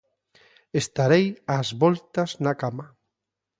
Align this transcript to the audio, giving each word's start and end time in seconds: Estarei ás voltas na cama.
Estarei 0.81 1.25
ás 1.57 1.69
voltas 1.81 2.29
na 2.43 2.53
cama. 2.61 2.85